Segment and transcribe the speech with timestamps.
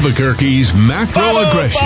[0.00, 1.76] Albuquerque's macro aggression.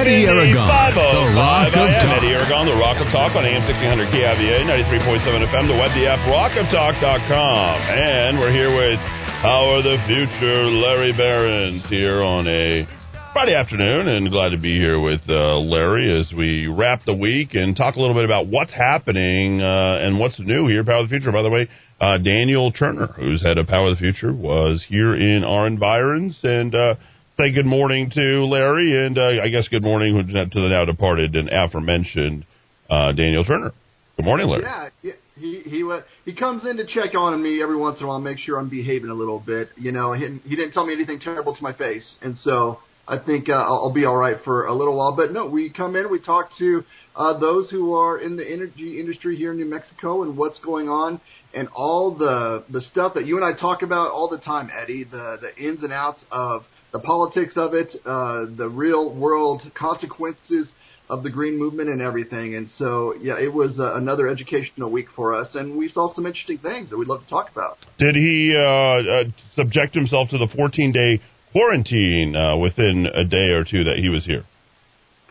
[0.00, 0.56] Eddie Aragon,
[0.96, 2.16] the Rock of Talk.
[2.16, 6.08] Eddie Aragon, the Rock of Talk on AM 1600 KIVA, 93.7 FM, the web, the
[6.08, 7.76] app, rockoftalk.com.
[7.92, 8.96] And we're here with
[9.44, 12.88] Power of the Future, Larry Behrens, here on a
[13.34, 17.52] Friday afternoon, and glad to be here with uh, Larry as we wrap the week
[17.52, 20.84] and talk a little bit about what's happening uh, and what's new here.
[20.84, 21.68] Power of the Future, by the way,
[22.00, 26.38] uh, Daniel Turner, who's head of Power of the Future, was here in our environs,
[26.42, 26.94] and uh,
[27.40, 31.36] say good morning to Larry, and uh, I guess good morning to the now departed
[31.36, 32.44] and aforementioned
[32.90, 33.70] uh, Daniel Turner.
[34.16, 34.64] Good morning, Larry.
[34.64, 38.08] Yeah, he he wa- he comes in to check on me every once in a
[38.08, 39.68] while, make sure I'm behaving a little bit.
[39.76, 43.18] You know, he, he didn't tell me anything terrible to my face, and so I
[43.24, 45.14] think uh, I'll, I'll be all right for a little while.
[45.14, 46.82] But no, we come in, we talk to
[47.14, 50.88] uh, those who are in the energy industry here in New Mexico and what's going
[50.88, 51.20] on,
[51.54, 55.04] and all the the stuff that you and I talk about all the time, Eddie.
[55.04, 60.70] The the ins and outs of the politics of it, uh, the real world consequences
[61.10, 62.54] of the green movement and everything.
[62.54, 66.26] And so, yeah, it was uh, another educational week for us, and we saw some
[66.26, 67.78] interesting things that we'd love to talk about.
[67.98, 71.20] Did he uh, uh, subject himself to the 14 day
[71.52, 74.44] quarantine uh, within a day or two that he was here?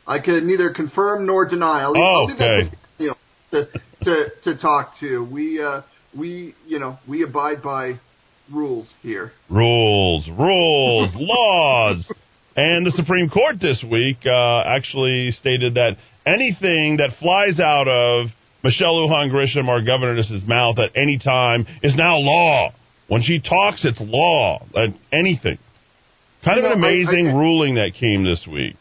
[0.08, 1.82] I could neither confirm nor deny.
[1.82, 2.78] I'll leave, Oh, I'll leave that okay.
[3.52, 5.24] to, to, to to talk to.
[5.24, 5.82] We uh,
[6.18, 8.00] we you know we abide by
[8.52, 9.32] rules here.
[9.50, 12.10] Rules, rules, laws.
[12.56, 18.28] And the Supreme Court this week uh, actually stated that anything that flies out of
[18.64, 22.74] Michelle Lujan Grisham, our governess's mouth at any time is now law.
[23.08, 24.66] When she talks, it's law.
[25.14, 25.58] Anything.
[26.44, 28.76] Kind You of an know, I- amazing I- ruling that came this week.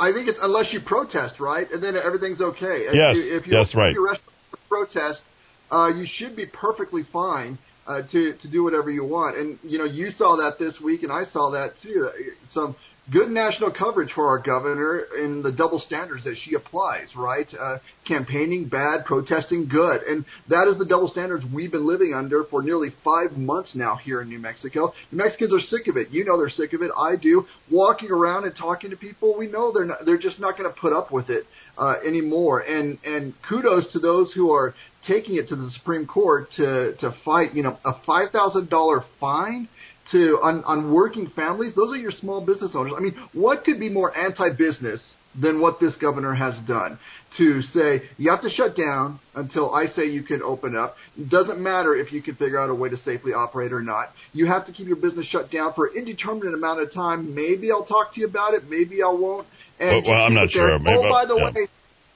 [0.00, 2.82] I think it's unless you protest, right, and then everything's okay.
[2.88, 3.94] If Yes, you, if you that's right.
[3.94, 5.22] Your restaurant for protest,
[5.70, 9.36] uh, you should be perfectly fine uh, to to do whatever you want.
[9.36, 12.10] And you know, you saw that this week, and I saw that too.
[12.52, 12.76] Some
[13.12, 17.08] good national coverage for our governor in the double standards that she applies.
[17.16, 22.14] Right, uh, campaigning bad, protesting good, and that is the double standards we've been living
[22.16, 24.92] under for nearly five months now here in New Mexico.
[25.12, 26.10] New Mexicans are sick of it.
[26.10, 26.90] You know they're sick of it.
[26.96, 27.44] I do.
[27.70, 30.04] Walking around and talking to people, we know they're not.
[30.06, 31.44] They're just not going to put up with it
[31.76, 32.60] uh, anymore.
[32.60, 34.74] And and kudos to those who are
[35.06, 37.54] taking it to the Supreme Court to to fight.
[37.54, 39.68] You know, a five thousand dollar fine
[40.12, 41.74] to on, on working families.
[41.74, 42.92] Those are your small business owners.
[42.96, 45.02] I mean, what could be more anti-business
[45.40, 46.98] than what this governor has done?
[47.38, 50.94] To say you have to shut down until I say you can open up.
[51.18, 54.10] It doesn't matter if you can figure out a way to safely operate or not.
[54.32, 57.34] You have to keep your business shut down for an indeterminate amount of time.
[57.34, 58.68] Maybe I'll talk to you about it.
[58.68, 59.46] Maybe I won't.
[59.80, 60.68] And Well, well, I'm not there.
[60.68, 60.78] sure.
[60.78, 61.50] Maybe oh, by the yeah.
[61.50, 61.68] way,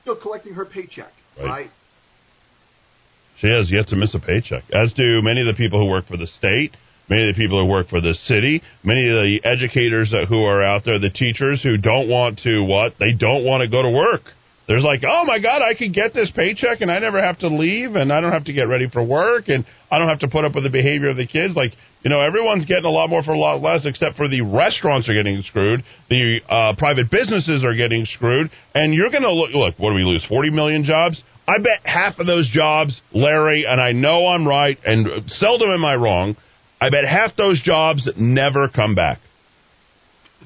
[0.03, 1.47] still collecting her paycheck, Right.
[1.47, 1.71] right?
[3.41, 6.06] She has yet to miss a paycheck, as do many of the people who work
[6.06, 6.76] for the state,
[7.09, 10.62] many of the people who work for the city, many of the educators who are
[10.62, 12.94] out there, the teachers who don't want to what?
[12.98, 14.22] They don't want to go to work.
[14.66, 17.48] There's like, oh my God, I could get this paycheck and I never have to
[17.48, 20.28] leave and I don't have to get ready for work and I don't have to
[20.28, 21.56] put up with the behavior of the kids.
[21.56, 21.72] Like,
[22.03, 25.09] you know, everyone's getting a lot more for a lot less, except for the restaurants
[25.09, 29.50] are getting screwed, the uh, private businesses are getting screwed, and you're going to look.
[29.53, 30.25] Look, what do we lose?
[30.28, 31.22] Forty million jobs.
[31.48, 35.82] I bet half of those jobs, Larry, and I know I'm right, and seldom am
[35.82, 36.36] I wrong.
[36.78, 39.19] I bet half those jobs never come back.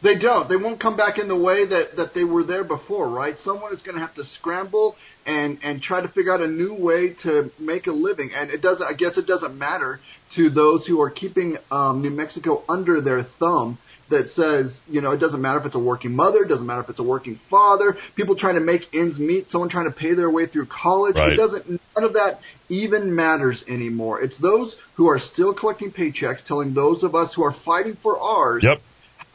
[0.02, 0.48] They don't.
[0.48, 3.34] They won't come back in the way that, that they were there before, right?
[3.44, 4.96] Someone is going to have to scramble
[5.26, 8.30] and and try to figure out a new way to make a living.
[8.34, 8.84] And it doesn't.
[8.84, 10.00] I guess it doesn't matter
[10.36, 13.78] to those who are keeping um, New Mexico under their thumb.
[14.12, 16.82] That says, you know, it doesn't matter if it's a working mother, it doesn't matter
[16.82, 20.14] if it's a working father, people trying to make ends meet, someone trying to pay
[20.14, 21.16] their way through college.
[21.16, 21.32] Right.
[21.32, 21.80] It doesn't.
[21.96, 24.20] None of that even matters anymore.
[24.20, 28.18] It's those who are still collecting paychecks, telling those of us who are fighting for
[28.18, 28.78] ours Yep.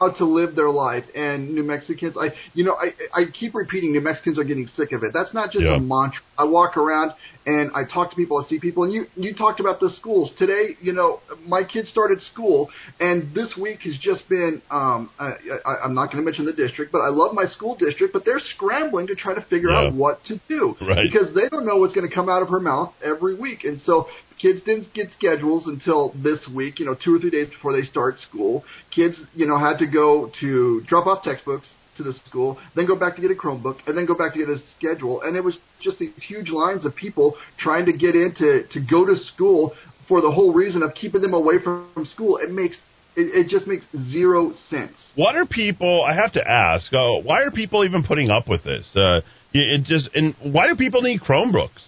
[0.00, 1.04] How to live their life.
[1.14, 4.92] And New Mexicans, I you know, I I keep repeating New Mexicans are getting sick
[4.92, 5.10] of it.
[5.12, 5.76] That's not just Yeah.
[5.76, 6.22] a mantra.
[6.38, 7.12] I walk around
[7.46, 10.32] and I talk to people, I see people, and you you talked about the schools
[10.38, 10.76] today.
[10.80, 14.62] You know, my kids started school, and this week has just been.
[14.70, 15.30] Um, I,
[15.64, 18.24] I, I'm not going to mention the district, but I love my school district, but
[18.24, 19.86] they're scrambling to try to figure Yeah.
[19.88, 21.10] out what to do Right.
[21.10, 23.80] because they don't know what's going to come out of her mouth every week, and
[23.80, 24.06] so
[24.40, 27.86] kids didn't get schedules until this week, you know, two or three days before they
[27.86, 28.64] start school.
[28.94, 32.98] Kids, you know, had to go to drop off textbooks to the school, then go
[32.98, 35.20] back to get a Chromebook, and then go back to get a schedule.
[35.22, 38.80] And it was just these huge lines of people trying to get in to, to
[38.80, 39.74] go to school
[40.06, 42.38] for the whole reason of keeping them away from, from school.
[42.38, 42.76] It makes
[43.16, 44.92] it, it just makes zero sense.
[45.16, 46.04] What are people?
[46.04, 46.92] I have to ask.
[46.92, 48.88] Uh, why are people even putting up with this?
[48.94, 49.20] Uh,
[49.52, 51.82] it just and why do people need Chromebooks?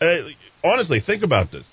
[0.00, 0.30] Uh,
[0.64, 1.64] honestly, think about this.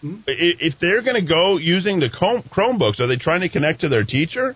[0.00, 0.16] Hmm?
[0.26, 4.04] If they're going to go using the Chromebooks, are they trying to connect to their
[4.04, 4.54] teacher?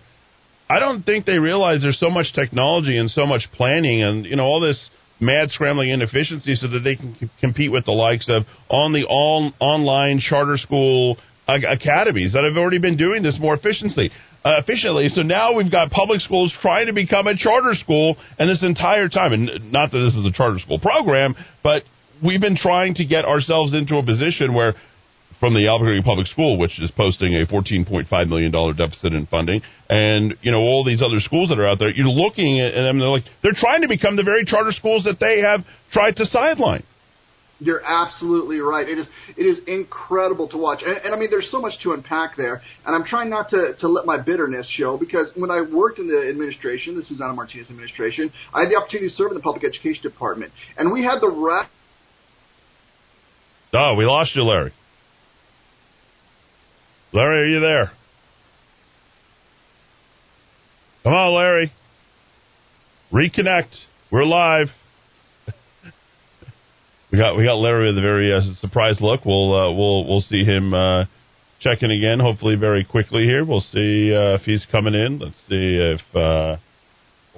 [0.69, 4.37] I don't think they realize there's so much technology and so much planning and you
[4.37, 4.89] know all this
[5.19, 9.51] mad scrambling inefficiency so that they can compete with the likes of on the all
[9.59, 11.17] online charter school
[11.47, 14.11] academies that have already been doing this more efficiently.
[14.43, 18.49] Uh, efficiently, so now we've got public schools trying to become a charter school, and
[18.49, 21.83] this entire time, and not that this is a charter school program, but
[22.23, 24.73] we've been trying to get ourselves into a position where
[25.41, 29.59] from the Albuquerque Public School, which is posting a $14.5 million deficit in funding,
[29.89, 32.99] and, you know, all these other schools that are out there, you're looking at them,
[32.99, 36.25] they're like, they're trying to become the very charter schools that they have tried to
[36.25, 36.83] sideline.
[37.57, 38.87] You're absolutely right.
[38.87, 39.07] It is
[39.37, 42.59] it is incredible to watch, and, and I mean, there's so much to unpack there.
[42.87, 46.07] And I'm trying not to to let my bitterness show because when I worked in
[46.07, 49.63] the administration, the Susana Martinez administration, I had the opportunity to serve in the public
[49.63, 51.69] education department, and we had the rep.
[53.73, 54.73] Oh, we lost you, Larry.
[57.13, 57.91] Larry, are you there?
[61.03, 61.71] Come on, Larry.
[63.11, 63.67] Reconnect.
[64.09, 64.67] We're live.
[67.11, 69.25] we got we got Larry with a very uh, surprised look.
[69.25, 71.05] We'll uh, we'll we'll see him uh,
[71.59, 72.21] checking again.
[72.21, 73.43] Hopefully, very quickly here.
[73.43, 75.19] We'll see uh, if he's coming in.
[75.19, 76.57] Let's see if uh,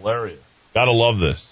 [0.04, 0.40] Larry.
[0.76, 1.44] Gotta love this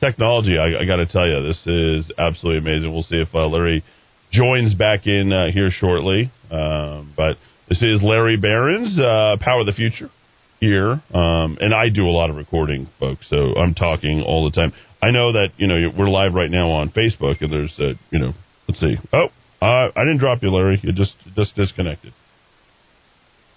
[0.00, 0.58] technology.
[0.58, 2.92] I, I got to tell you, this is absolutely amazing.
[2.92, 3.84] We'll see if uh, Larry
[4.32, 6.30] joins back in uh, here shortly.
[6.50, 7.36] Um, but
[7.68, 10.10] this is Larry Behrens, uh, Power of the Future
[10.58, 13.26] here, um, and I do a lot of recording, folks.
[13.30, 14.72] So I'm talking all the time.
[15.02, 18.18] I know that you know we're live right now on Facebook, and there's uh, you
[18.18, 18.32] know
[18.68, 18.96] let's see.
[19.12, 19.28] Oh,
[19.62, 20.80] I didn't drop you, Larry.
[20.82, 22.12] You just just disconnected.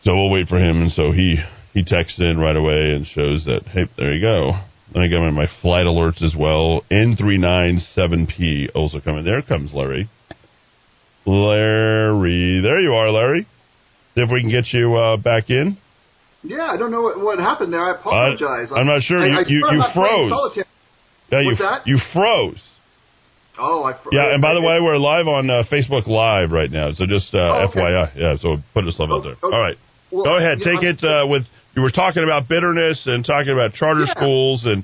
[0.04, 1.38] So we'll wait for him, and so he
[1.74, 4.52] he texts in right away and shows that hey, there you go.
[4.94, 6.84] Let me get my flight alerts as well.
[6.92, 9.26] N397P also coming.
[9.26, 10.08] There comes Larry.
[11.26, 12.62] Larry.
[12.62, 13.48] There you are, Larry.
[14.16, 15.78] See if we can get you uh, back in.
[16.44, 17.82] Yeah, I don't know what, what happened there.
[17.82, 18.70] I apologize.
[18.76, 19.20] I, am not sure.
[19.20, 20.66] I, you I you, you froze.
[21.32, 21.88] Yeah, you, that?
[21.88, 22.62] you froze.
[23.58, 23.94] Oh, I.
[23.94, 27.06] Fr- yeah, and by the way, we're live on uh, Facebook Live right now, so
[27.06, 27.80] just uh, oh, okay.
[27.80, 28.16] FYI.
[28.16, 29.34] Yeah, so put yourself oh, out there.
[29.34, 29.56] Okay.
[29.56, 29.78] All right,
[30.12, 30.60] well, go ahead.
[30.60, 31.44] Take I'm, it uh, with.
[31.76, 34.14] You were talking about bitterness and talking about charter yeah.
[34.14, 34.84] schools and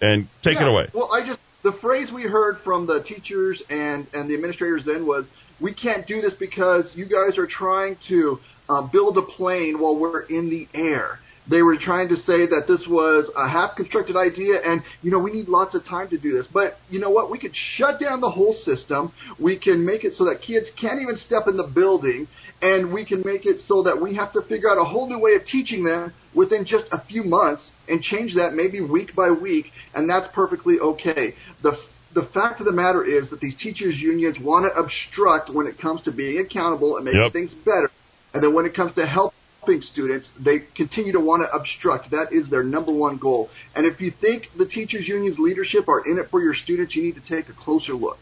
[0.00, 0.66] and take yeah.
[0.66, 0.86] it away.
[0.94, 5.06] Well, I just the phrase we heard from the teachers and and the administrators then
[5.06, 5.28] was,
[5.60, 9.98] "We can't do this because you guys are trying to uh, build a plane while
[9.98, 11.18] we're in the air."
[11.50, 15.18] They were trying to say that this was a half constructed idea and, you know,
[15.18, 16.46] we need lots of time to do this.
[16.52, 17.28] But you know what?
[17.30, 19.12] We could shut down the whole system.
[19.40, 22.28] We can make it so that kids can't even step in the building.
[22.62, 25.18] And we can make it so that we have to figure out a whole new
[25.18, 29.30] way of teaching them within just a few months and change that maybe week by
[29.30, 29.66] week.
[29.94, 31.34] And that's perfectly okay.
[31.62, 31.76] The
[32.14, 35.78] the fact of the matter is that these teachers unions want to obstruct when it
[35.78, 37.32] comes to being accountable and making yep.
[37.32, 37.90] things better.
[38.34, 42.10] And then when it comes to helping students, they continue to want to obstruct.
[42.10, 43.48] That is their number one goal.
[43.74, 47.02] And if you think the teachers union's leadership are in it for your students, you
[47.02, 48.18] need to take a closer look.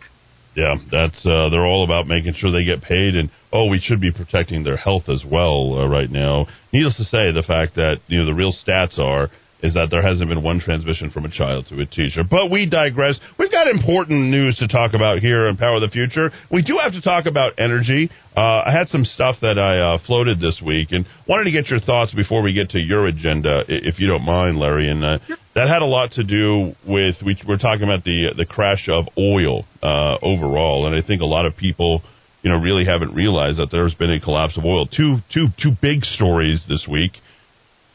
[0.54, 4.00] Yeah, that's uh, they're all about making sure they get paid, and oh, we should
[4.00, 6.46] be protecting their health as well uh, right now.
[6.72, 9.30] Needless to say, the fact that you know the real stats are
[9.62, 12.22] is that there hasn't been one transmission from a child to a teacher.
[12.28, 13.18] But we digress.
[13.38, 16.30] We've got important news to talk about here in Power of the Future.
[16.50, 18.10] We do have to talk about energy.
[18.36, 21.68] Uh, I had some stuff that I uh, floated this week and wanted to get
[21.68, 24.88] your thoughts before we get to your agenda, if you don't mind, Larry.
[24.88, 25.18] And uh,
[25.54, 29.06] that had a lot to do with we we're talking about the the crash of
[29.18, 32.02] oil uh, overall, and I think a lot of people
[32.42, 34.86] you know really haven't realized that there's been a collapse of oil.
[34.86, 37.12] Two two two big stories this week.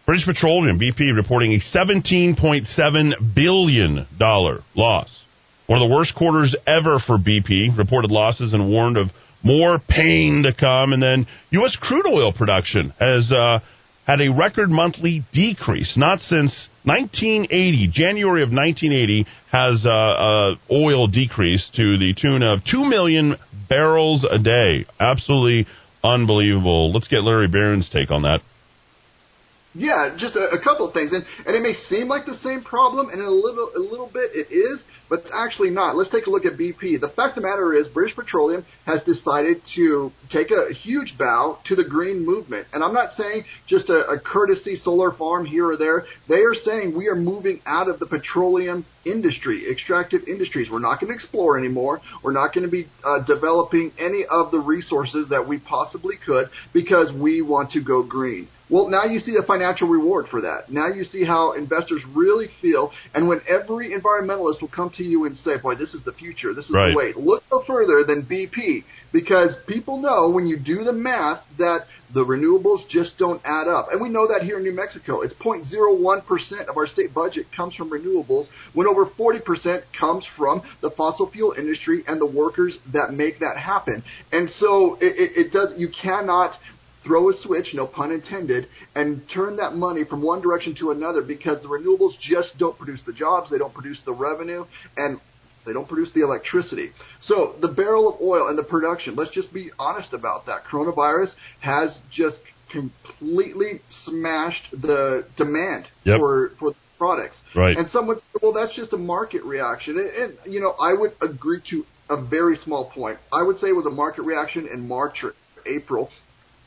[0.05, 4.07] British Petroleum, BP, reporting a $17.7 billion
[4.75, 5.09] loss.
[5.67, 9.07] One of the worst quarters ever for BP, reported losses and warned of
[9.43, 10.91] more pain to come.
[10.91, 11.77] And then U.S.
[11.79, 13.59] crude oil production has uh,
[14.05, 15.93] had a record monthly decrease.
[15.95, 22.59] Not since 1980, January of 1980, has uh, uh, oil decreased to the tune of
[22.69, 23.37] 2 million
[23.69, 24.85] barrels a day.
[24.99, 25.65] Absolutely
[26.03, 26.91] unbelievable.
[26.91, 28.41] Let's get Larry Behrens' take on that.
[29.75, 32.63] Yeah, just a, a couple of things, and and it may seem like the same
[32.63, 35.95] problem, and in a little a little bit it is, but it's actually not.
[35.95, 36.99] Let's take a look at BP.
[36.99, 41.59] The fact of the matter is, British Petroleum has decided to take a huge bow
[41.65, 45.69] to the green movement, and I'm not saying just a, a courtesy solar farm here
[45.69, 46.05] or there.
[46.27, 50.69] They are saying we are moving out of the petroleum industry, extractive industries.
[50.71, 52.01] We're not going to explore anymore.
[52.23, 56.49] We're not going to be uh, developing any of the resources that we possibly could
[56.73, 58.47] because we want to go green.
[58.69, 60.71] Well, now you see the financial reward for that.
[60.71, 62.91] Now you see how investors really feel.
[63.13, 66.53] And when every environmentalist will come to you and say, boy, this is the future,
[66.53, 66.91] this is right.
[66.91, 68.83] the way, look no further than BP.
[69.13, 73.87] because people know when you do the math that the renewables just don't add up.
[73.91, 75.21] And we know that here in New Mexico.
[75.21, 80.89] It's 0.01% of our state budget comes from renewables when over 40% comes from the
[80.91, 84.03] fossil fuel industry and the workers that make that happen.
[84.31, 86.53] And so it, it, it does, you cannot
[87.05, 91.21] throw a switch, no pun intended, and turn that money from one direction to another
[91.21, 94.65] because the renewables just don't produce the jobs, they don't produce the revenue,
[94.97, 95.19] and
[95.65, 96.91] they don't produce the electricity.
[97.21, 100.63] So the barrel of oil and the production, let's just be honest about that.
[100.69, 101.31] Coronavirus
[101.61, 102.37] has just
[102.71, 106.19] completely smashed the demand yep.
[106.19, 107.37] for for products.
[107.55, 107.77] Right.
[107.77, 109.97] And someone said, well, that's just a market reaction.
[109.97, 113.17] And, and, you know, I would agree to a very small point.
[113.31, 115.33] I would say it was a market reaction in March or
[115.65, 116.09] April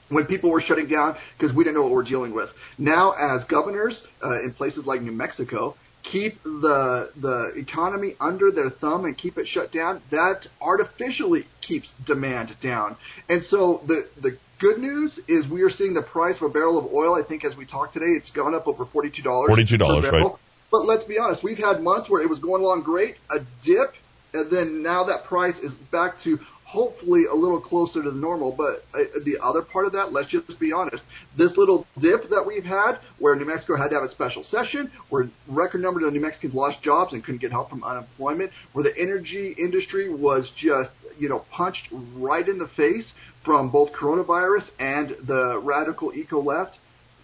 [0.09, 2.49] when people were shutting down because we didn't know what we're dealing with.
[2.79, 5.77] Now, as governors uh, in places like New Mexico
[6.11, 11.93] keep the the economy under their thumb and keep it shut down, that artificially keeps
[12.07, 12.97] demand down.
[13.29, 16.79] And so the the good news is we are seeing the price of a barrel
[16.79, 17.15] of oil.
[17.15, 19.49] I think as we talk today, it's gone up over forty two dollars.
[19.49, 20.33] Forty two dollars, right?
[20.71, 23.95] But let's be honest, we've had months where it was going along great, a dip,
[24.35, 28.53] and then now that price is back to hopefully a little closer to normal.
[28.53, 31.03] But uh, the other part of that, let's just be honest,
[31.39, 34.91] this little dip that we've had, where New Mexico had to have a special session,
[35.09, 38.83] where record numbers of New Mexicans lost jobs and couldn't get help from unemployment, where
[38.83, 43.13] the energy industry was just you know punched right in the face
[43.45, 46.77] from both coronavirus and the radical eco left.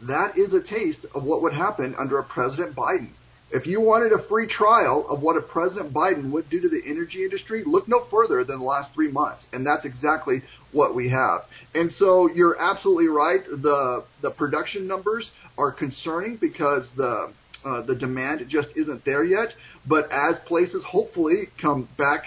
[0.03, 3.11] That is a taste of what would happen under a President Biden.
[3.53, 6.81] If you wanted a free trial of what a President Biden would do to the
[6.87, 9.45] energy industry, look no further than the last three months.
[9.53, 10.43] And that's exactly
[10.73, 11.43] what we have.
[11.75, 13.45] And so you're absolutely right.
[13.45, 17.33] The, the production numbers are concerning because the,
[17.63, 19.49] uh, the demand just isn't there yet.
[19.87, 22.25] But as places hopefully come back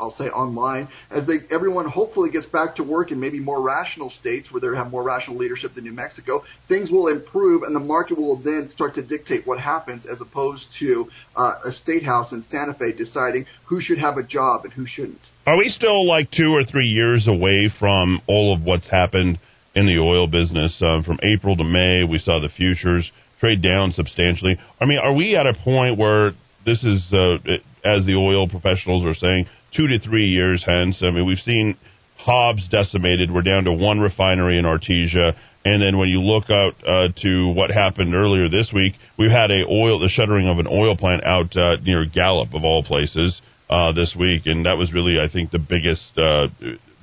[0.00, 4.10] I'll say online, as they everyone hopefully gets back to work in maybe more rational
[4.10, 7.80] states where they have more rational leadership than New Mexico, things will improve and the
[7.80, 12.32] market will then start to dictate what happens as opposed to uh, a state house
[12.32, 15.20] in Santa Fe deciding who should have a job and who shouldn't.
[15.46, 19.38] Are we still like two or three years away from all of what's happened
[19.74, 20.80] in the oil business?
[20.84, 24.58] Um, from April to May, we saw the futures trade down substantially.
[24.80, 26.32] I mean, are we at a point where
[26.64, 27.38] this is, uh,
[27.84, 31.02] as the oil professionals are saying, two to three years hence.
[31.02, 31.76] I mean, we've seen
[32.16, 33.32] Hobbs decimated.
[33.32, 35.34] We're down to one refinery in Artesia.
[35.64, 39.50] And then when you look out uh, to what happened earlier this week, we've had
[39.50, 43.40] a oil the shuttering of an oil plant out uh, near Gallup of all places
[43.68, 46.48] uh, this week, and that was really I think the biggest uh,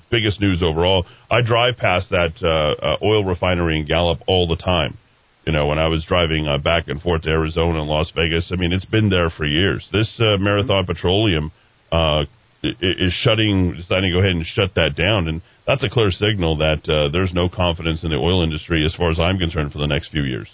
[0.09, 1.05] biggest news overall.
[1.29, 4.97] I drive past that uh, uh, oil refinery in Gallup all the time.
[5.45, 8.49] You know, when I was driving uh, back and forth to Arizona and Las Vegas,
[8.51, 9.87] I mean, it's been there for years.
[9.91, 11.51] This uh, Marathon Petroleum
[11.91, 12.23] uh,
[12.63, 16.57] is shutting, deciding to go ahead and shut that down, and that's a clear signal
[16.57, 19.77] that uh, there's no confidence in the oil industry, as far as I'm concerned, for
[19.77, 20.47] the next few years.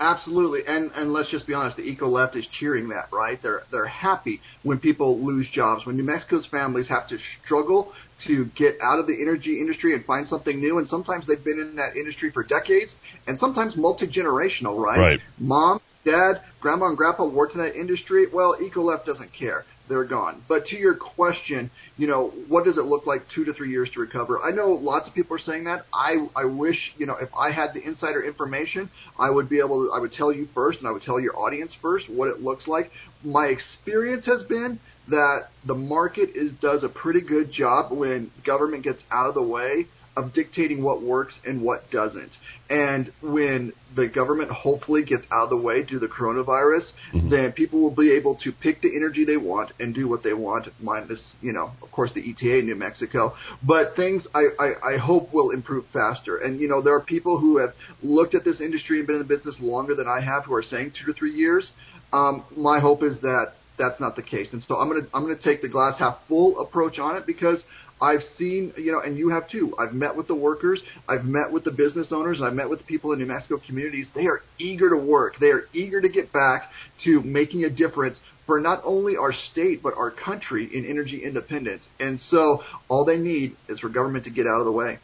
[0.00, 3.38] Absolutely, and and let's just be honest, the eco left is cheering that, right?
[3.42, 7.92] They're they're happy when people lose jobs, when New Mexico's families have to struggle
[8.26, 11.60] to get out of the energy industry and find something new, and sometimes they've been
[11.60, 12.92] in that industry for decades,
[13.26, 14.98] and sometimes multi generational, right?
[14.98, 15.20] Right.
[15.38, 18.26] Mom, dad, grandma, and grandpa worked in that industry.
[18.32, 20.42] Well, eco left doesn't care they're gone.
[20.48, 23.90] But to your question, you know, what does it look like two to three years
[23.92, 24.40] to recover?
[24.40, 25.84] I know lots of people are saying that.
[25.92, 29.84] I I wish, you know, if I had the insider information, I would be able
[29.84, 32.40] to I would tell you first and I would tell your audience first what it
[32.40, 32.90] looks like.
[33.22, 34.78] My experience has been
[35.08, 39.42] that the market is does a pretty good job when government gets out of the
[39.42, 39.86] way
[40.22, 42.30] of dictating what works and what doesn't.
[42.68, 47.28] And when the government hopefully gets out of the way due to the coronavirus, mm-hmm.
[47.28, 50.34] then people will be able to pick the energy they want and do what they
[50.34, 53.34] want, minus, you know, of course, the ETA in New Mexico.
[53.66, 56.36] But things I, I, I hope will improve faster.
[56.36, 57.70] And, you know, there are people who have
[58.02, 60.62] looked at this industry and been in the business longer than I have who are
[60.62, 61.72] saying two to three years.
[62.12, 64.48] Um, my hope is that that's not the case.
[64.52, 67.16] And so I'm going to I'm going to take the glass half full approach on
[67.16, 67.64] it because
[68.00, 69.74] I've seen, you know, and you have too.
[69.78, 73.12] I've met with the workers, I've met with the business owners, I've met with people
[73.12, 74.08] in New Mexico communities.
[74.14, 75.34] They are eager to work.
[75.40, 76.70] They are eager to get back
[77.04, 81.86] to making a difference for not only our state but our country in energy independence.
[81.98, 84.98] And so all they need is for government to get out of the way.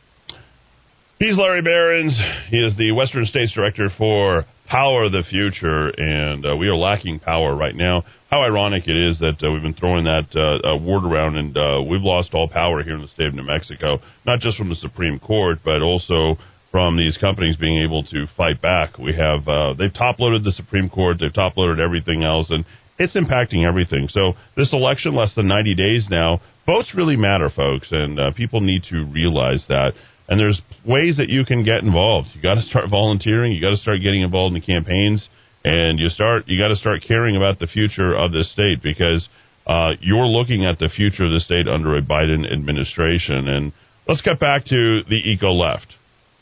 [1.19, 2.13] He's Larry Behrens.
[2.51, 6.77] He is the Western States Director for Power of the Future, and uh, we are
[6.77, 8.05] lacking power right now.
[8.31, 11.57] How ironic it is that uh, we've been throwing that uh, uh, word around, and
[11.57, 13.97] uh, we've lost all power here in the state of New Mexico,
[14.27, 16.37] not just from the Supreme Court, but also
[16.71, 18.99] from these companies being able to fight back.
[18.99, 22.67] We have uh, they've top loaded the Supreme Court, they've top loaded everything else, and
[22.99, 24.09] it's impacting everything.
[24.11, 28.83] So this election, less than 90 days now, votes really matter, folks, and people need
[28.91, 29.95] to realize that.
[30.29, 32.29] And there's ways that you can get involved.
[32.35, 33.53] You got to start volunteering.
[33.53, 35.29] You got to start getting involved in the campaigns,
[35.65, 36.49] and you start.
[36.49, 39.29] You got to start caring about the future of this state because
[39.67, 43.49] uh, you're looking at the future of the state under a Biden administration.
[43.49, 43.73] And
[44.09, 45.87] let's get back to the eco left,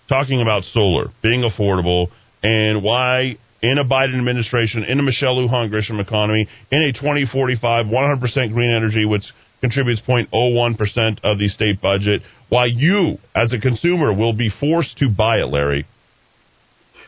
[0.09, 2.09] talking about solar being affordable
[2.43, 7.87] and why in a Biden administration, in a Michelle Lujan Grisham economy, in a 2045
[7.87, 9.25] 100% green energy, which
[9.65, 15.09] contributes 0.01% of the state budget, why you, as a consumer, will be forced to
[15.09, 15.87] buy it, Larry.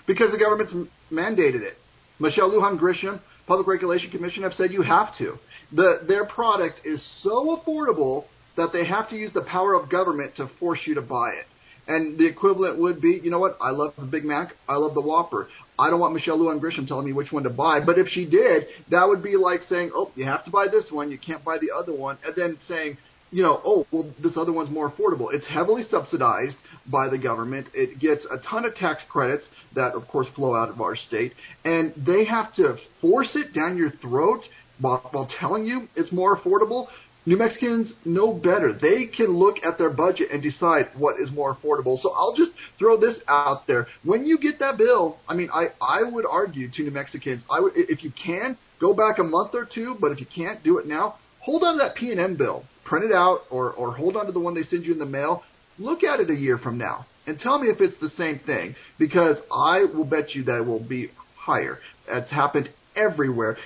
[0.06, 0.72] Because the government's
[1.12, 1.74] mandated it.
[2.18, 5.36] Michelle Lujan Grisham, Public Regulation Commission have said you have to.
[5.72, 8.24] The, their product is so affordable
[8.56, 11.44] that they have to use the power of government to force you to buy it.
[11.88, 13.56] And the equivalent would be, you know what?
[13.60, 14.54] I love the Big Mac.
[14.68, 15.48] I love the Whopper.
[15.78, 17.80] I don't want Michelle Lujan Grisham telling me which one to buy.
[17.84, 20.86] But if she did, that would be like saying, oh, you have to buy this
[20.90, 21.10] one.
[21.10, 22.18] You can't buy the other one.
[22.24, 22.98] And then saying,
[23.30, 25.28] you know, oh, well, this other one's more affordable.
[25.32, 26.56] It's heavily subsidized
[26.90, 27.68] by the government.
[27.74, 31.34] It gets a ton of tax credits that, of course, flow out of our state.
[31.64, 34.40] And they have to force it down your throat
[34.80, 36.86] while, while telling you it's more affordable.
[37.26, 38.72] New Mexicans know better.
[38.72, 42.00] They can look at their budget and decide what is more affordable.
[42.00, 43.88] So I'll just throw this out there.
[44.04, 47.58] When you get that bill, I mean, I, I would argue to New Mexicans, I
[47.60, 50.78] would, if you can, go back a month or two, but if you can't do
[50.78, 52.62] it now, hold on to that PNM bill.
[52.84, 55.04] Print it out or, or hold on to the one they send you in the
[55.06, 55.42] mail.
[55.78, 58.76] Look at it a year from now and tell me if it's the same thing
[58.98, 61.78] because I will bet you that it will be higher.
[62.06, 63.56] That's happened everywhere.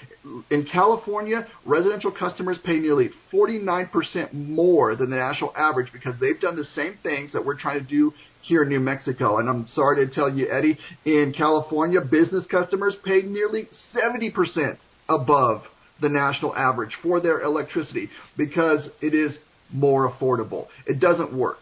[0.51, 6.57] In California, residential customers pay nearly 49% more than the national average because they've done
[6.57, 9.39] the same things that we're trying to do here in New Mexico.
[9.39, 15.63] And I'm sorry to tell you, Eddie, in California, business customers pay nearly 70% above
[16.01, 19.39] the national average for their electricity because it is
[19.73, 20.67] more affordable.
[20.87, 21.59] It doesn't work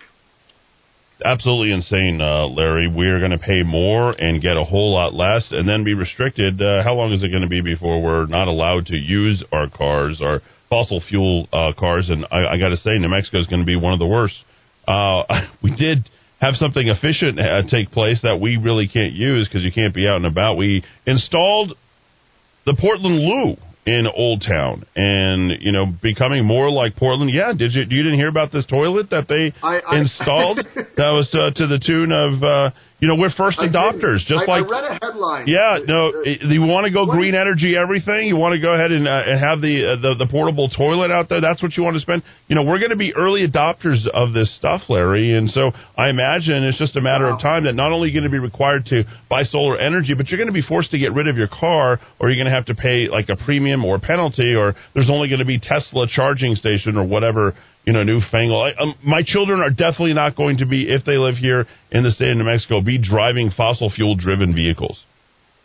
[1.25, 2.89] absolutely insane, uh, Larry.
[2.89, 6.61] We're going to pay more and get a whole lot less, and then be restricted.
[6.61, 9.69] Uh, how long is it going to be before we're not allowed to use our
[9.69, 12.09] cars, our fossil fuel uh, cars?
[12.11, 14.07] And I, I got to say, New Mexico is going to be one of the
[14.07, 14.37] worst.
[14.87, 15.25] Uh,
[15.63, 16.09] we did
[16.41, 20.07] have something efficient uh, take place that we really can't use because you can't be
[20.07, 20.57] out and about.
[20.57, 21.77] We installed
[22.65, 23.57] the Portland Loo
[23.89, 27.31] in Old Town, and you know, becoming more like Portland.
[27.33, 30.59] Yeah, did you you didn't hear about this toilet that they I, I, installed?
[30.75, 34.59] that was to, to, the tune of uh, you know, we're first adopters, just I,
[34.59, 34.67] like.
[34.67, 35.47] I read a headline.
[35.47, 38.27] Yeah, no, you want to go green energy everything.
[38.27, 41.13] You want to go ahead and, uh, and have the, uh, the the portable toilet
[41.13, 41.41] out there.
[41.41, 42.25] That's what you want to spend.
[42.49, 46.11] You know, we're going to be early adopters of this stuff, Larry, and so I
[46.11, 47.37] imagine it's just a matter wow.
[47.37, 50.39] of time that not only going to be required to buy solar energy, but you're
[50.39, 52.67] going to be forced to get rid of your car, or you're going to have
[52.67, 56.57] to pay like a premium or penalty, or there's only going to be Tesla charging
[56.57, 57.55] station or whatever
[57.89, 58.75] you know, newfangled.
[58.79, 62.03] I, um, my children are definitely not going to be, if they live here in
[62.03, 65.03] the state of New Mexico, be driving fossil fuel driven vehicles.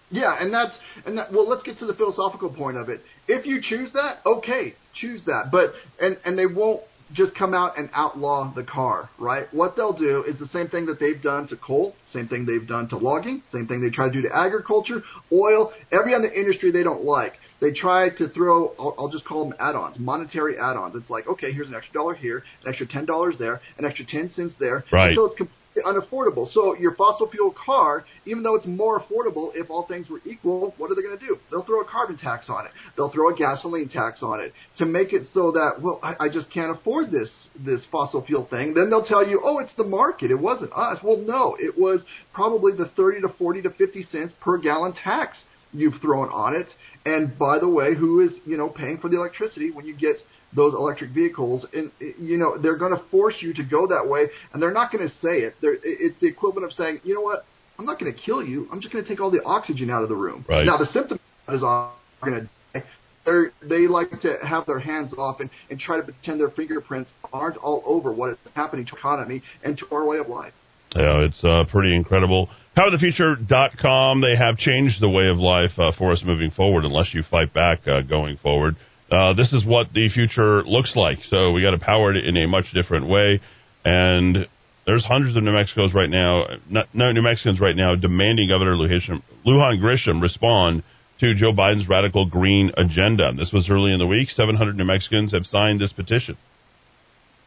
[0.10, 3.02] Yeah, and that's and that, well, let's get to the philosophical point of it.
[3.28, 5.50] If you choose that, okay, choose that.
[5.52, 9.48] But and and they won't just come out and outlaw the car, right?
[9.52, 12.68] What they'll do is the same thing that they've done to coal, same thing they've
[12.68, 16.72] done to logging, same thing they try to do to agriculture, oil, every other industry
[16.72, 20.96] they don't like they try to throw, I'll, I'll just call them add-ons, monetary add-ons.
[20.96, 24.06] It's like, okay, here's an extra dollar here, an extra ten dollars there, an extra
[24.06, 25.10] ten cents there, right?
[25.10, 26.52] Until it's completely unaffordable.
[26.54, 30.76] So your fossil fuel car, even though it's more affordable, if all things were equal,
[30.78, 31.38] what are they going to do?
[31.50, 32.72] They'll throw a carbon tax on it.
[32.96, 36.30] They'll throw a gasoline tax on it to make it so that well, I, I
[36.30, 37.32] just can't afford this
[37.66, 38.74] this fossil fuel thing.
[38.74, 40.32] Then they'll tell you, oh, it's the market.
[40.32, 41.00] It wasn't us.
[41.02, 45.38] Well, no, it was probably the thirty to forty to fifty cents per gallon tax
[45.74, 46.68] you've thrown on it.
[47.06, 50.18] And by the way, who is you know paying for the electricity when you get
[50.56, 51.66] those electric vehicles?
[51.74, 54.92] And you know they're going to force you to go that way, and they're not
[54.92, 55.56] going to say it.
[55.62, 57.46] They're, it's the equivalent of saying, you know what,
[57.78, 58.68] I'm not going to kill you.
[58.72, 60.46] I'm just going to take all the oxygen out of the room.
[60.48, 60.66] Right.
[60.66, 62.84] Now the symptom is going to die.
[63.26, 67.12] They're, they like to have their hands off and, and try to pretend their fingerprints
[67.32, 70.54] aren't all over what is happening to economy and to our way of life.
[70.96, 72.50] Yeah, it's uh, pretty incredible.
[72.78, 77.24] PowerTheFuture.com, they have changed the way of life uh, for us moving forward unless you
[77.30, 78.76] fight back uh, going forward.
[79.12, 81.20] Uh, this is what the future looks like.
[81.30, 83.42] So we got to power it in a much different way.
[83.86, 84.48] And
[84.86, 86.46] there's hundreds of New Mexicans right now,
[86.94, 90.84] no New Mexicans right now, demanding Governor Lujan Grisham respond
[91.20, 93.34] to Joe Biden's radical green agenda.
[93.38, 94.30] This was early in the week.
[94.30, 96.38] 700 New Mexicans have signed this petition.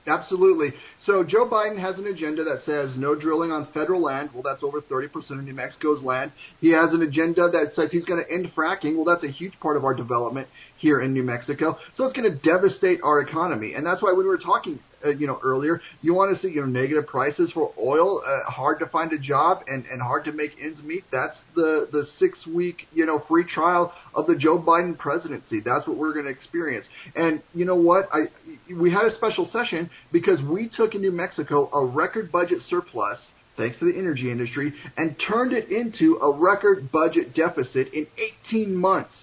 [0.07, 0.73] Absolutely.
[1.05, 4.31] So Joe Biden has an agenda that says no drilling on federal land.
[4.33, 6.33] Well, that's over 30% of New Mexico's land.
[6.61, 8.95] He has an agenda that says he's going to end fracking.
[8.95, 10.47] Well, that's a huge part of our development
[10.79, 11.79] here in New Mexico.
[11.97, 13.75] So it's going to devastate our economy.
[13.75, 16.53] And that's why when we were talking, uh, you know, earlier, you want to see,
[16.55, 20.25] you know, negative prices for oil, uh, hard to find a job and, and hard
[20.25, 21.05] to make ends meet.
[21.13, 25.61] That's the, the six week, you know, free trial of the Joe Biden presidency.
[25.65, 26.87] That's what we're going to experience.
[27.15, 28.09] And you know what?
[28.13, 28.27] I,
[28.73, 33.19] we had a special session because we took in New Mexico a record budget surplus
[33.57, 38.07] thanks to the energy industry, and turned it into a record budget deficit in
[38.51, 39.15] 18 months.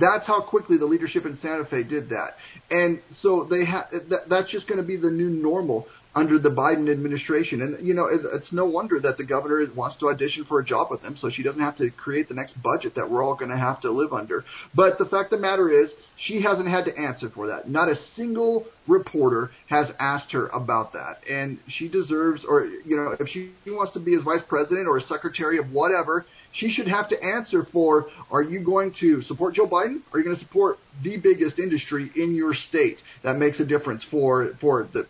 [0.00, 2.30] That's how quickly the leadership in Santa Fe did that.
[2.70, 6.50] And so they ha- that, that's just going to be the new normal under the
[6.50, 7.62] Biden administration.
[7.62, 10.64] And, you know, it, it's no wonder that the governor wants to audition for a
[10.64, 13.34] job with him so she doesn't have to create the next budget that we're all
[13.34, 14.44] going to have to live under.
[14.74, 17.68] But the fact of the matter is, she hasn't had to answer for that.
[17.68, 21.18] Not a single reporter has asked her about that.
[21.28, 24.98] And she deserves, or, you know, if she wants to be as vice president or
[24.98, 29.54] a secretary of whatever, she should have to answer for are you going to support
[29.54, 30.02] Joe Biden?
[30.12, 34.04] Are you going to support the biggest industry in your state that makes a difference
[34.10, 35.06] for for the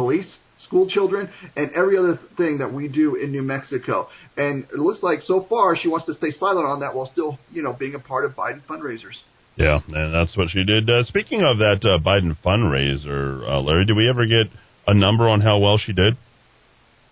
[0.00, 4.08] police, school children, and every other thing that we do in New Mexico.
[4.38, 7.38] And it looks like so far she wants to stay silent on that while still,
[7.52, 9.18] you know, being a part of Biden fundraisers.
[9.56, 10.88] Yeah, and that's what she did.
[10.88, 14.46] Uh, speaking of that uh, Biden fundraiser, uh, Larry, did we ever get
[14.86, 16.16] a number on how well she did?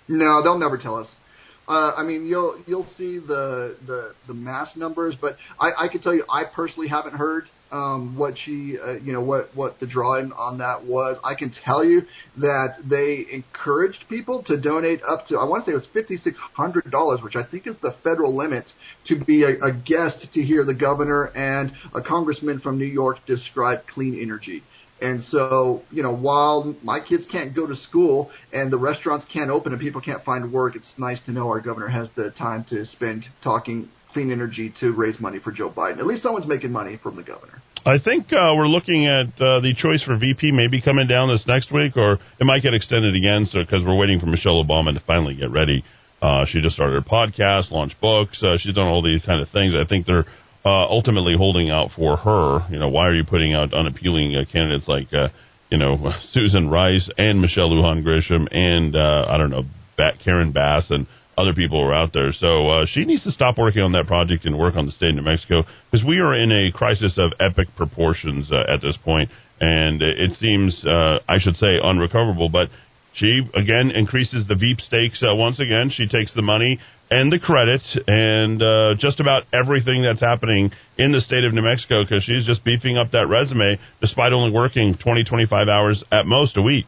[0.09, 1.09] No, they'll never tell us.
[1.69, 6.01] Uh, I mean, you'll you'll see the the the mass numbers, but I, I can
[6.01, 9.87] tell you, I personally haven't heard um, what she, uh, you know, what what the
[9.87, 11.19] drawing on that was.
[11.25, 12.03] I can tell you
[12.39, 16.17] that they encouraged people to donate up to, I want to say it was fifty
[16.17, 18.65] six hundred dollars, which I think is the federal limit
[19.07, 23.19] to be a, a guest to hear the governor and a congressman from New York
[23.27, 24.63] describe clean energy.
[25.01, 29.49] And so, you know, while my kids can't go to school and the restaurants can't
[29.49, 32.65] open and people can't find work, it's nice to know our governor has the time
[32.71, 35.99] to spend talking clean energy to raise money for Joe Biden.
[35.99, 37.63] At least someone's making money from the governor.
[37.85, 41.45] I think uh, we're looking at uh, the choice for VP maybe coming down this
[41.47, 43.47] next week, or it might get extended again.
[43.47, 45.85] So because we're waiting for Michelle Obama to finally get ready.
[46.21, 48.43] Uh, she just started her podcast, launched books.
[48.43, 49.73] Uh, she's done all these kind of things.
[49.75, 50.27] I think they're
[50.65, 52.67] uh, ultimately holding out for her.
[52.71, 55.09] You know, why are you putting out unappealing uh, candidates like,
[55.71, 59.65] you know, Susan Rice and Michelle Lujan Grisham and I don't know,
[60.25, 61.07] Karen Bass and
[61.39, 62.33] other people are out there.
[62.33, 65.11] So uh, she needs to stop working on that project and work on the state
[65.11, 68.99] of New Mexico because we are in a crisis of epic proportions uh, at this
[69.05, 72.49] point, and it seems, uh, I should say, unrecoverable.
[72.49, 72.69] But
[73.15, 75.91] she again increases the Veep stakes uh, once again.
[75.95, 76.79] She takes the money
[77.11, 81.63] and the credit and uh, just about everything that's happening in the state of New
[81.63, 86.27] Mexico because she's just beefing up that resume despite only working 20, 25 hours at
[86.27, 86.85] most a week.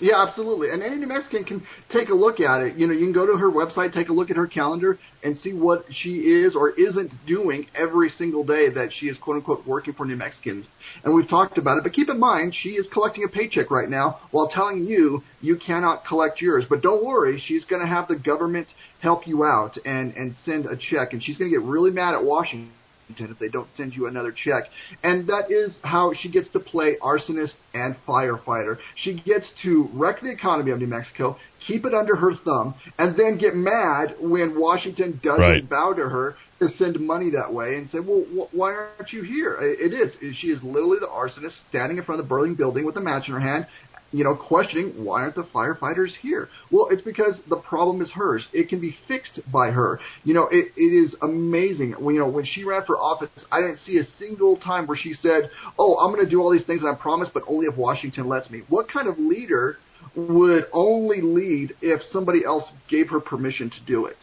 [0.00, 0.70] Yeah, absolutely.
[0.70, 2.76] And any New Mexican can take a look at it.
[2.76, 5.36] You know, you can go to her website, take a look at her calendar, and
[5.38, 9.66] see what she is or isn't doing every single day that she is quote unquote
[9.66, 10.66] working for New Mexicans.
[11.02, 11.82] And we've talked about it.
[11.82, 15.58] But keep in mind, she is collecting a paycheck right now while telling you you
[15.58, 16.64] cannot collect yours.
[16.68, 18.68] But don't worry, she's going to have the government
[19.00, 21.12] help you out and and send a check.
[21.12, 22.70] And she's going to get really mad at Washington
[23.16, 24.64] if they don't send you another check.
[25.02, 28.78] And that is how she gets to play arsonist and firefighter.
[28.96, 33.16] She gets to wreck the economy of New Mexico, keep it under her thumb, and
[33.16, 35.68] then get mad when Washington doesn't Right.
[35.68, 39.22] bow to her to send money that way and say, well, wh- why aren't you
[39.22, 39.56] here?
[39.60, 40.12] It is.
[40.36, 43.28] She is literally the arsonist standing in front of the burning building with a match
[43.28, 43.66] in her hand
[44.10, 46.48] you know, questioning why aren't the firefighters here?
[46.70, 48.46] Well, it's because the problem is hers.
[48.52, 50.00] It can be fixed by her.
[50.24, 51.92] You know, it, it is amazing.
[51.98, 54.96] When, you know, when she ran for office, I didn't see a single time where
[54.96, 57.76] she said, "Oh, I'm going to do all these things I promised, but only if
[57.76, 59.76] Washington lets me." What kind of leader
[60.14, 64.16] would only lead if somebody else gave her permission to do it?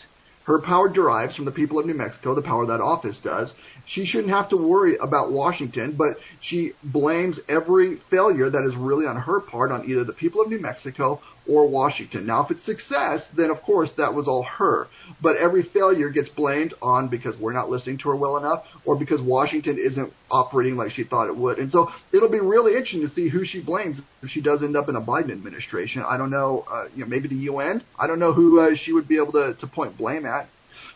[0.45, 3.51] Her power derives from the people of New Mexico, the power that office does.
[3.87, 9.07] She shouldn't have to worry about Washington, but she blames every failure that is really
[9.07, 12.25] on her part on either the people of New Mexico or Washington.
[12.25, 14.87] Now, if it's success, then of course that was all her.
[15.21, 18.97] But every failure gets blamed on because we're not listening to her well enough or
[18.97, 21.59] because Washington isn't operating like she thought it would.
[21.59, 24.75] And so it'll be really interesting to see who she blames if she does end
[24.75, 26.03] up in a Biden administration.
[26.07, 27.83] I don't know, uh, you know, maybe the UN.
[27.99, 30.49] I don't know who uh, she would be able to, to point blame at.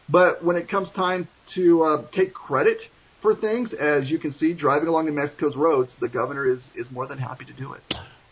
[0.10, 2.80] But when it comes time to uh, take credit
[3.22, 6.88] for things, as you can see, driving along New Mexico's roads, the governor is, is
[6.92, 7.82] more than happy to do it.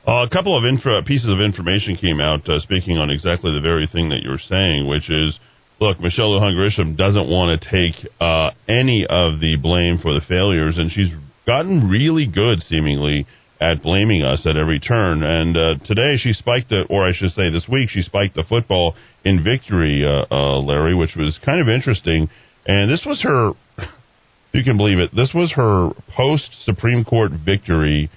[0.07, 3.59] Uh, a couple of info, pieces of information came out uh, speaking on exactly the
[3.59, 5.37] very thing that you're saying, which is,
[5.81, 10.23] look, Michelle Lujan Grisham doesn't want to take uh, any of the blame for the
[10.25, 11.11] failures, and she's
[11.45, 13.27] gotten really good, seemingly,
[13.59, 15.23] at blaming us at every turn.
[15.23, 18.45] And uh, today she spiked it, or I should say this week, she spiked the
[18.47, 22.29] football in victory, uh, uh, Larry, which was kind of interesting.
[22.65, 23.51] And this was her,
[24.53, 28.09] you can believe it, this was her post Supreme Court victory.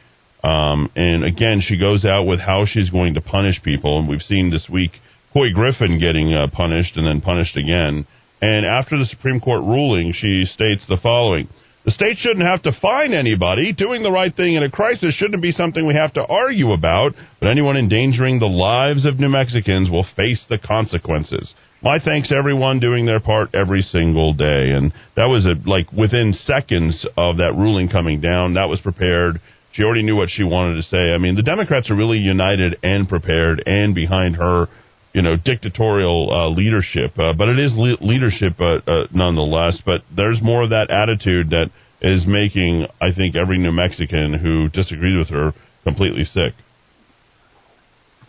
[0.42, 3.98] Um, and again, she goes out with how she's going to punish people.
[3.98, 4.92] And we've seen this week
[5.34, 8.06] Couy Griffin getting uh, punished and then punished again.
[8.42, 11.48] And after the Supreme Court ruling, she states the following.
[11.84, 13.72] The state shouldn't have to fine anybody.
[13.72, 17.12] Doing the right thing in a crisis shouldn't be something we have to argue about,
[17.38, 21.52] but anyone endangering the lives of New Mexicans will face the consequences.
[21.82, 24.70] My thanks everyone doing their part every single day.
[24.72, 29.40] And that was a, like within seconds of that ruling coming down, that was prepared.
[29.80, 31.14] She already knew what she wanted to say.
[31.14, 34.68] I mean, the Democrats are really united and prepared and behind her
[35.14, 39.80] you know dictatorial uh, leadership, uh, but it is le- leadership uh, uh, nonetheless.
[39.86, 41.70] But there's more of that attitude that
[42.02, 46.52] is making, I think, every New Mexican who disagrees with her completely sick.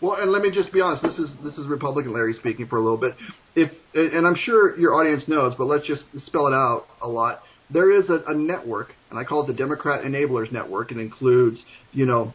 [0.00, 1.02] Well, and let me just be honest.
[1.02, 3.12] This is this is Republican Larry speaking for a little bit.
[3.54, 7.42] If and I'm sure your audience knows, but let's just spell it out a lot.
[7.72, 10.92] There is a, a network, and I call it the Democrat Enablers Network.
[10.92, 12.34] It includes, you know,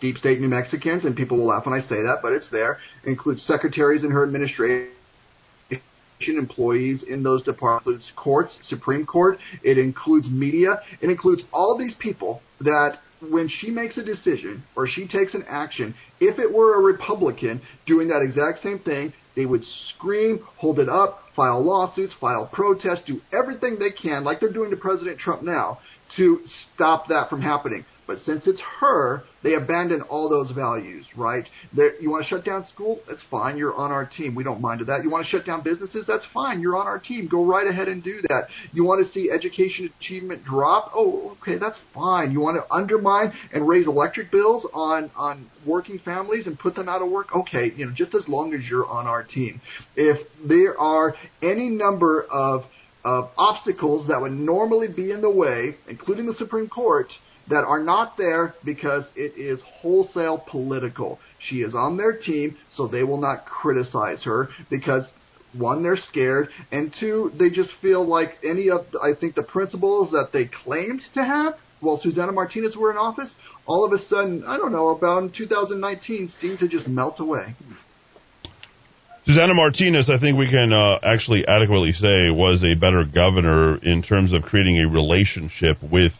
[0.00, 2.78] deep state New Mexicans, and people will laugh when I say that, but it's there.
[3.04, 4.92] It includes secretaries in her administration
[6.28, 7.86] employees in those departments.
[7.86, 9.38] It includes courts, Supreme Court.
[9.62, 10.80] It includes media.
[11.00, 15.44] It includes all these people that when she makes a decision or she takes an
[15.48, 19.62] action, if it were a Republican doing that exact same thing, they would
[19.94, 24.70] scream, hold it up, file lawsuits, file protests, do everything they can, like they're doing
[24.70, 25.78] to President Trump now,
[26.16, 26.40] to
[26.74, 27.84] stop that from happening.
[28.08, 31.44] But since it's her, they abandon all those values, right?
[31.76, 33.00] They're, you want to shut down school?
[33.06, 33.58] That's fine.
[33.58, 34.34] You're on our team.
[34.34, 35.04] We don't mind that.
[35.04, 36.06] You want to shut down businesses?
[36.08, 36.62] That's fine.
[36.62, 37.28] You're on our team.
[37.30, 38.44] Go right ahead and do that.
[38.72, 40.90] You want to see education achievement drop?
[40.94, 42.32] Oh, okay, that's fine.
[42.32, 46.88] You want to undermine and raise electric bills on on working families and put them
[46.88, 47.36] out of work?
[47.36, 49.60] Okay, you know, just as long as you're on our team.
[49.96, 52.62] If there are any number of
[53.04, 57.08] of obstacles that would normally be in the way, including the Supreme Court,
[57.48, 61.18] that are not there because it is wholesale political.
[61.38, 65.10] She is on their team, so they will not criticize her because
[65.54, 70.10] one, they're scared, and two, they just feel like any of I think the principles
[70.10, 73.34] that they claimed to have while Susana Martinez were in office,
[73.66, 77.54] all of a sudden, I don't know, about in 2019, seemed to just melt away.
[79.28, 84.02] Susana Martinez, I think we can uh, actually adequately say, was a better governor in
[84.02, 86.12] terms of creating a relationship with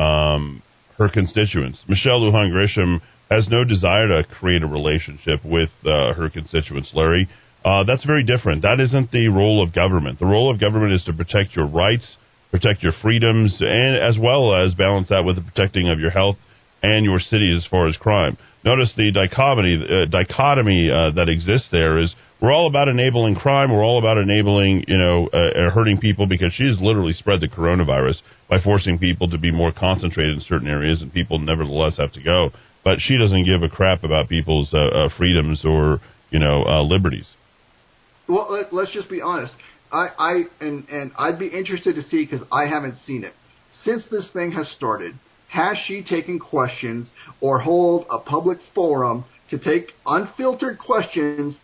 [0.00, 0.60] um,
[0.98, 1.78] her constituents.
[1.86, 7.28] Michelle Lujan Grisham has no desire to create a relationship with uh, her constituents, Larry.
[7.64, 8.62] Uh, that's very different.
[8.62, 10.18] That isn't the role of government.
[10.18, 12.16] The role of government is to protect your rights,
[12.50, 16.38] protect your freedoms, and as well as balance that with the protecting of your health
[16.84, 18.36] and your city as far as crime.
[18.64, 23.72] Notice the dichotomy, uh, dichotomy uh, that exists there is we're all about enabling crime.
[23.72, 27.40] We're all about enabling, you know, uh, uh, hurting people because she has literally spread
[27.40, 28.20] the coronavirus
[28.50, 32.22] by forcing people to be more concentrated in certain areas, and people nevertheless have to
[32.22, 32.50] go.
[32.84, 36.82] But she doesn't give a crap about people's uh, uh, freedoms or, you know, uh,
[36.82, 37.26] liberties.
[38.28, 39.54] Well, let, let's just be honest.
[39.90, 43.32] I, I and and I'd be interested to see because I haven't seen it
[43.84, 45.14] since this thing has started.
[45.54, 47.08] Has she taken questions
[47.40, 51.60] or hold a public forum to take unfiltered questions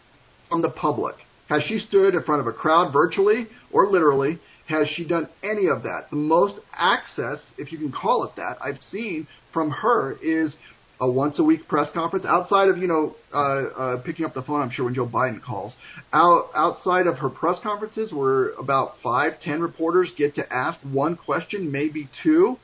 [0.48, 1.16] from the public?
[1.48, 4.38] Has she stood in front of a crowd virtually or literally?
[4.68, 6.03] Has she done any of that?
[6.11, 10.55] The most access, if you can call it that, I've seen from her is
[11.00, 14.42] a once a week press conference outside of you know uh, uh, picking up the
[14.42, 14.61] phone.
[14.61, 15.74] I'm sure when Joe Biden calls.
[16.12, 21.16] Out outside of her press conferences, where about five, ten reporters get to ask one
[21.16, 22.57] question, maybe two,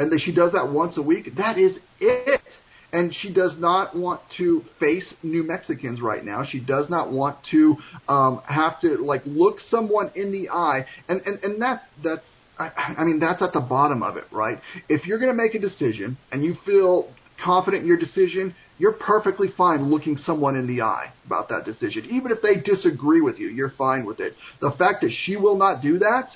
[0.00, 1.30] and she does that once a week.
[1.36, 2.40] That is it
[2.92, 6.42] and she does not want to face New Mexicans right now.
[6.48, 7.76] She does not want to
[8.08, 12.26] um, have to like look someone in the eye, and and and that's that's.
[12.58, 14.58] I, I mean, that's at the bottom of it, right?
[14.90, 17.10] If you're going to make a decision and you feel
[17.42, 22.04] confident in your decision, you're perfectly fine looking someone in the eye about that decision.
[22.10, 24.34] Even if they disagree with you, you're fine with it.
[24.60, 26.28] The fact that she will not do that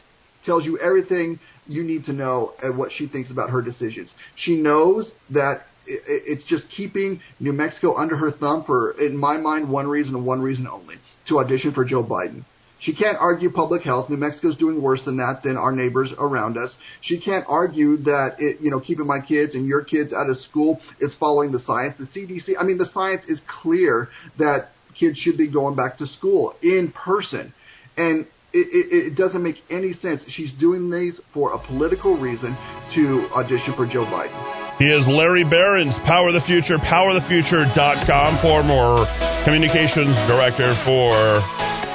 [0.44, 4.10] tells you everything you need to know and what she thinks about her decisions.
[4.36, 9.70] She knows that it's just keeping New Mexico under her thumb for, in my mind,
[9.70, 10.96] one reason and one reason only
[11.28, 12.44] to audition for Joe Biden.
[12.80, 14.10] She can't argue public health.
[14.10, 16.74] New Mexico's doing worse than that than our neighbors around us.
[17.00, 20.36] She can't argue that it, you know keeping my kids and your kids out of
[20.38, 21.94] school is following the science.
[21.98, 26.06] The CDC, I mean, the science is clear that kids should be going back to
[26.06, 27.54] school in person,
[27.96, 30.22] and it, it, it doesn't make any sense.
[30.30, 32.54] She's doing these for a political reason
[32.94, 34.38] to audition for Joe Biden.
[34.78, 39.06] He is Larry Behrens, Power of the Future, powerthefuture.com, former
[39.42, 41.42] communications director for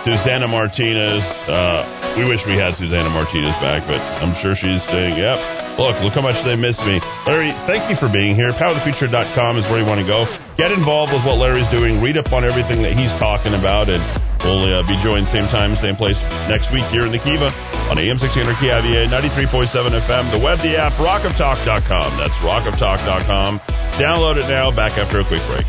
[0.04, 1.24] Susana Martinez.
[1.48, 5.40] Uh, we wish we had Susana Martinez back, but I'm sure she's saying, yep,
[5.78, 6.98] look, look how much they miss me.
[7.28, 8.56] Larry, thank you for being here.
[8.58, 10.26] Powerthefuture.com is where you want to go.
[10.58, 12.02] Get involved with what Larry's doing.
[12.02, 14.02] Read up on everything that he's talking about, and
[14.44, 16.18] we'll uh, be joined same time, same place
[16.52, 17.52] next week here in the Kiva
[17.92, 19.70] on AM 1600 KIVA, 93.7
[20.06, 22.10] FM, the web, the app, rockoftalk.com.
[22.20, 23.60] That's rockoftalk.com.
[23.98, 24.70] Download it now.
[24.70, 25.66] Back after a quick break.